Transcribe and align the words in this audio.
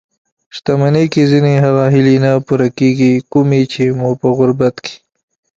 شتمني 0.55 1.05
کې 1.13 1.21
ځينې 1.31 1.53
هغه 1.65 1.83
هیلې 1.93 2.17
نه 2.25 2.31
پوره 2.47 2.69
کېږي؛ 2.79 3.13
کومې 3.31 3.61
چې 3.73 3.83
مو 3.99 4.09
په 4.21 4.27
غربت 4.37 4.75
کې 4.85 4.95